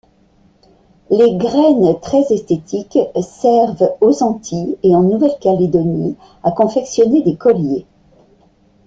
[1.11, 7.85] Les graines très esthétiques servent aux Antilles et en Nouvelle-Calédonie à confectionner des colliers.